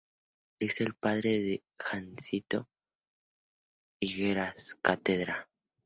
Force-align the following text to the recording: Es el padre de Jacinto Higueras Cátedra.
Es 0.59 0.81
el 0.81 0.95
padre 0.95 1.39
de 1.41 1.63
Jacinto 1.77 2.67
Higueras 3.99 4.79
Cátedra. 4.81 5.47